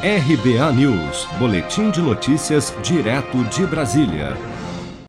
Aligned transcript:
RBA 0.00 0.72
News, 0.74 1.26
Boletim 1.40 1.90
de 1.90 2.00
Notícias, 2.00 2.72
direto 2.84 3.42
de 3.46 3.66
Brasília. 3.66 4.36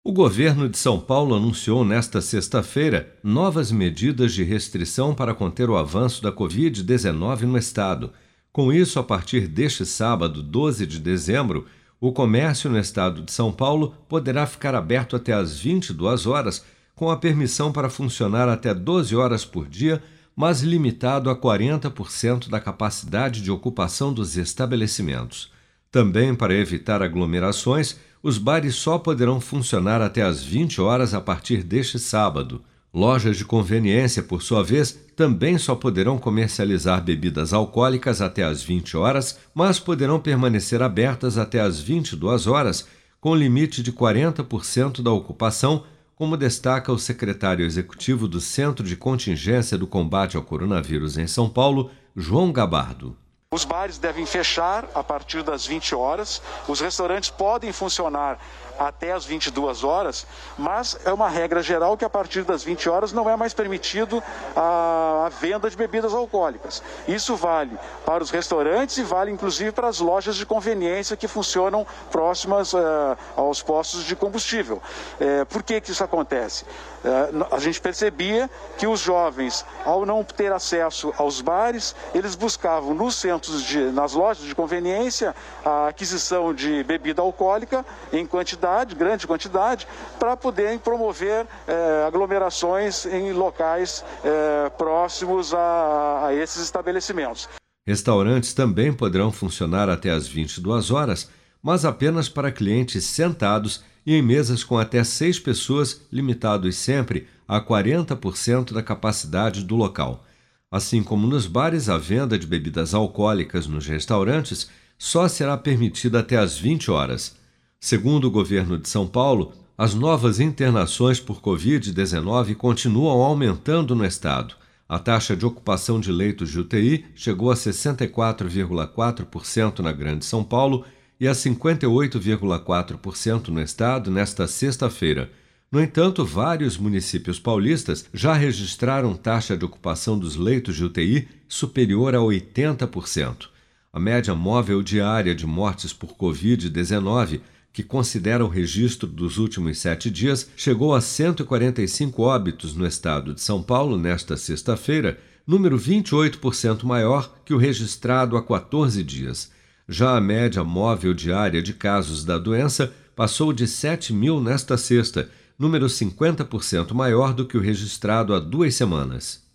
O 0.04 0.12
governo 0.12 0.68
de 0.68 0.80
São 0.80 1.00
Paulo 1.00 1.36
anunciou 1.36 1.86
nesta 1.86 2.20
sexta-feira 2.22 3.16
novas 3.24 3.72
medidas 3.72 4.34
de 4.34 4.44
restrição 4.44 5.14
para 5.14 5.36
conter 5.36 5.70
o 5.70 5.78
avanço 5.78 6.24
da 6.24 6.32
Covid-19 6.32 7.42
no 7.42 7.56
estado. 7.56 8.12
Com 8.52 8.74
isso, 8.74 8.98
a 8.98 9.04
partir 9.04 9.48
deste 9.48 9.86
sábado, 9.86 10.42
12 10.42 10.88
de 10.88 11.00
dezembro, 11.00 11.68
o 12.02 12.12
comércio 12.12 12.68
no 12.68 12.80
estado 12.80 13.22
de 13.22 13.32
São 13.32 13.52
Paulo 13.52 13.94
poderá 14.10 14.48
ficar 14.48 14.74
aberto 14.74 15.16
até 15.16 15.34
às 15.34 15.60
22 15.60 16.26
horas, 16.26 16.66
com 16.96 17.12
a 17.12 17.18
permissão 17.18 17.72
para 17.72 17.92
funcionar 17.92 18.50
até 18.50 18.74
12 18.74 19.16
horas 19.16 19.46
por 19.46 19.70
dia 19.70 20.02
mas 20.40 20.62
limitado 20.62 21.30
a 21.30 21.36
40% 21.36 22.48
da 22.48 22.62
capacidade 22.62 23.42
de 23.42 23.52
ocupação 23.52 24.14
dos 24.14 24.38
estabelecimentos. 24.38 25.52
Também 25.92 26.34
para 26.34 26.54
evitar 26.54 27.04
aglomerações, 27.04 27.98
os 28.24 28.38
bares 28.38 28.76
só 28.76 28.98
poderão 28.98 29.42
funcionar 29.42 30.02
até 30.02 30.22
às 30.22 30.42
20 30.42 30.80
horas 30.80 31.14
a 31.14 31.20
partir 31.20 31.62
deste 31.62 32.00
sábado. 32.00 32.64
Lojas 32.94 33.36
de 33.36 33.44
conveniência, 33.44 34.24
por 34.24 34.42
sua 34.42 34.64
vez, 34.64 34.98
também 35.14 35.58
só 35.58 35.76
poderão 35.76 36.18
comercializar 36.18 37.04
bebidas 37.04 37.52
alcoólicas 37.52 38.22
até 38.22 38.42
às 38.42 38.64
20 38.64 38.96
horas, 38.96 39.38
mas 39.54 39.78
poderão 39.78 40.22
permanecer 40.22 40.82
abertas 40.82 41.38
até 41.38 41.60
às 41.60 41.82
22 41.82 42.48
horas, 42.48 42.88
com 43.20 43.36
limite 43.36 43.84
de 43.84 43.92
40% 43.92 45.02
da 45.02 45.12
ocupação 45.12 45.84
como 46.20 46.36
destaca 46.36 46.92
o 46.92 47.00
secretário 47.00 47.66
executivo 47.66 48.28
do 48.28 48.42
Centro 48.42 48.86
de 48.86 48.98
Contingência 48.98 49.78
do 49.78 49.88
Combate 49.88 50.36
ao 50.36 50.44
Coronavírus 50.44 51.18
em 51.18 51.26
São 51.26 51.50
Paulo, 51.50 51.92
João 52.14 52.52
Gabardo. 52.52 53.16
Os 53.52 53.66
bares 53.66 53.98
devem 53.98 54.28
fechar 54.28 54.86
a 54.94 55.04
partir 55.04 55.42
das 55.42 55.66
20 55.66 55.96
horas, 55.96 56.40
os 56.68 56.80
restaurantes 56.80 57.32
podem 57.32 57.72
funcionar 57.74 58.38
até 58.78 59.12
as 59.12 59.26
22 59.26 59.84
horas, 59.84 60.26
mas 60.58 60.98
é 61.04 61.12
uma 61.12 61.28
regra 61.28 61.62
geral 61.62 61.98
que 61.98 62.06
a 62.06 62.10
partir 62.10 62.44
das 62.44 62.64
20 62.64 62.88
horas 62.90 63.12
não 63.12 63.30
é 63.30 63.36
mais 63.36 63.54
permitido 63.54 64.24
a, 64.56 65.26
a 65.26 65.30
venda 65.30 65.70
de 65.70 65.76
bebidas 65.76 66.14
alcoólicas. 66.14 66.82
Isso 67.08 67.36
vale 67.36 67.78
para 68.06 68.24
os 68.24 68.30
restaurantes 68.30 68.98
e 68.98 69.04
vale 69.04 69.32
inclusive 69.32 69.72
para 69.72 69.88
as 69.88 70.00
lojas 70.00 70.38
de 70.38 70.46
conveniência 70.46 71.18
que 71.18 71.28
funcionam 71.28 71.86
próximas 72.10 72.72
uh, 72.74 73.18
aos 73.36 73.62
postos 73.62 74.06
de 74.06 74.16
combustível. 74.16 74.82
Uh, 75.20 75.46
por 75.48 75.62
que, 75.62 75.82
que 75.82 75.92
isso 75.92 76.04
acontece? 76.04 76.64
Uh, 77.04 77.48
a 77.52 77.60
gente 77.60 77.82
percebia 77.82 78.50
que 78.78 78.88
os 78.88 79.00
jovens, 79.00 79.66
ao 79.84 80.06
não 80.06 80.24
ter 80.24 80.54
acesso 80.54 81.14
aos 81.18 81.42
bares, 81.42 81.96
eles 82.14 82.36
buscavam 82.36 82.94
nos 82.94 83.16
de, 83.48 83.78
nas 83.92 84.14
lojas 84.14 84.46
de 84.46 84.54
conveniência, 84.54 85.36
a 85.64 85.88
aquisição 85.88 86.54
de 86.54 86.84
bebida 86.84 87.22
alcoólica 87.22 87.86
em 88.12 88.26
quantidade, 88.26 88.96
grande 88.96 89.26
quantidade, 89.26 89.88
para 90.20 90.36
poderem 90.36 90.78
promover 90.78 91.48
eh, 91.68 92.06
aglomerações 92.08 93.06
em 93.06 93.32
locais 93.32 94.04
eh, 94.24 94.70
próximos 94.78 95.54
a, 95.54 96.28
a 96.28 96.34
esses 96.34 96.64
estabelecimentos. 96.64 97.48
Restaurantes 97.88 98.54
também 98.54 98.94
poderão 98.94 99.32
funcionar 99.32 99.90
até 99.90 100.12
às 100.12 100.28
22 100.28 100.92
horas, 100.92 101.30
mas 101.62 101.86
apenas 101.86 102.30
para 102.30 102.52
clientes 102.52 103.04
sentados 103.06 103.84
e 104.06 104.16
em 104.16 104.22
mesas 104.22 104.64
com 104.64 104.78
até 104.78 105.04
seis 105.04 105.40
pessoas, 105.40 106.02
limitados 106.12 106.76
sempre 106.76 107.28
a 107.48 107.60
40% 107.60 108.74
da 108.74 108.84
capacidade 108.84 109.64
do 109.64 109.76
local. 109.76 110.24
Assim 110.72 111.02
como 111.02 111.26
nos 111.26 111.48
bares, 111.48 111.90
a 111.90 111.98
venda 111.98 112.38
de 112.38 112.46
bebidas 112.46 112.94
alcoólicas 112.94 113.66
nos 113.66 113.88
restaurantes 113.88 114.70
só 115.00 115.28
será 115.28 115.58
permitida 115.58 116.20
até 116.20 116.38
às 116.38 116.56
20 116.58 116.92
horas. 116.92 117.36
Segundo 117.80 118.26
o 118.26 118.32
governo 118.32 118.78
de 118.78 118.88
São 118.88 119.08
Paulo, 119.08 119.52
as 119.78 119.96
novas 119.96 120.40
internações 120.40 121.20
por 121.20 121.42
Covid-19 121.42 122.56
continuam 122.56 123.20
aumentando 123.22 123.96
no 123.96 124.06
estado. 124.06 124.54
A 124.88 125.00
taxa 125.00 125.36
de 125.36 125.44
ocupação 125.46 126.00
de 126.00 126.12
leitos 126.12 126.52
de 126.52 126.60
UTI 126.60 127.06
chegou 127.16 127.50
a 127.50 127.56
64,4% 127.56 129.80
na 129.80 129.92
Grande 129.92 130.24
São 130.26 130.44
Paulo 130.44 130.86
e 131.20 131.28
a 131.28 131.32
58,4% 131.32 133.48
no 133.48 133.60
estado 133.62 134.12
nesta 134.12 134.46
sexta-feira. 134.48 135.32
No 135.72 135.80
entanto, 135.82 136.26
vários 136.26 136.78
municípios 136.78 137.40
paulistas 137.40 138.06
já 138.14 138.34
registraram 138.34 139.14
taxa 139.14 139.56
de 139.56 139.64
ocupação 139.66 140.18
dos 140.18 140.36
leitos 140.36 140.76
de 140.76 140.84
UTI 140.84 141.28
superior 141.48 142.16
a 142.16 142.20
80%. 142.20 143.50
A 143.94 144.00
média 144.00 144.34
móvel 144.34 144.82
diária 144.82 145.36
de 145.36 145.46
mortes 145.46 145.94
por 145.94 146.16
Covid-19 146.16 147.42
que 147.72 147.84
considera 147.84 148.44
o 148.44 148.50
registro 148.50 149.08
dos 149.08 149.38
últimos 149.38 149.78
sete 149.78 150.10
dias, 150.10 150.50
chegou 150.56 150.94
a 150.94 151.02
145 151.02 152.22
óbitos 152.22 152.76
no 152.76 152.86
estado 152.86 153.34
de 153.34 153.42
São 153.42 153.62
Paulo 153.62 153.98
nesta 153.98 154.36
sexta-feira, 154.36 155.20
número 155.46 155.78
28% 155.78 156.84
maior 156.84 157.34
que 157.46 157.54
o 157.54 157.58
registrado 157.58 158.36
há 158.36 158.44
14 158.44 159.04
dias. 159.04 159.52
Já 159.88 160.18
a 160.18 160.22
média 160.22 160.64
móvel 160.64 161.14
diária 161.14 161.62
de 161.62 161.74
casos 161.74 162.26
da 162.26 162.38
doença 162.38 162.94
passou 163.16 163.52
de 163.54 163.68
7 163.68 164.14
mil 164.14 164.42
nesta 164.42 164.78
sexta, 164.78 165.30
número 165.60 165.88
50% 165.88 166.94
maior 166.94 167.34
do 167.34 167.46
que 167.46 167.58
o 167.58 167.62
registrado 167.62 168.34
há 168.34 168.40
duas 168.40 168.74
semanas. 168.74 169.48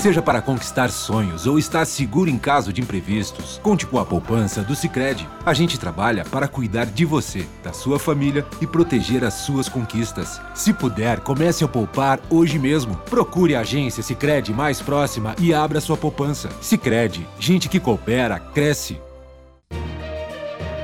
Seja 0.00 0.22
para 0.22 0.40
conquistar 0.40 0.88
sonhos 0.88 1.46
ou 1.46 1.58
estar 1.58 1.84
seguro 1.84 2.30
em 2.30 2.38
caso 2.38 2.72
de 2.72 2.80
imprevistos, 2.80 3.60
conte 3.62 3.86
com 3.86 3.98
a 3.98 4.06
poupança 4.06 4.62
do 4.62 4.74
Sicredi. 4.74 5.28
A 5.44 5.52
gente 5.52 5.78
trabalha 5.78 6.24
para 6.24 6.48
cuidar 6.48 6.86
de 6.86 7.04
você, 7.04 7.46
da 7.62 7.74
sua 7.74 7.98
família 7.98 8.46
e 8.62 8.66
proteger 8.66 9.22
as 9.22 9.34
suas 9.34 9.68
conquistas. 9.68 10.40
Se 10.54 10.72
puder, 10.72 11.20
comece 11.20 11.64
a 11.64 11.68
poupar 11.68 12.18
hoje 12.30 12.58
mesmo. 12.58 12.96
Procure 13.10 13.54
a 13.54 13.60
agência 13.60 14.02
Sicredi 14.02 14.54
mais 14.54 14.80
próxima 14.80 15.36
e 15.38 15.52
abra 15.52 15.82
sua 15.82 15.98
poupança. 15.98 16.48
Sicredi, 16.62 17.28
gente 17.38 17.68
que 17.68 17.78
coopera 17.78 18.40
cresce. 18.40 18.98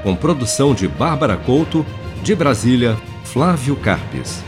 Com 0.03 0.15
produção 0.15 0.75
de 0.75 0.87
Bárbara 0.87 1.39
Couto, 1.39 1.87
de 2.23 2.35
Brasília, 2.35 2.95
Flávio 3.25 3.77
Carpes. 3.77 4.45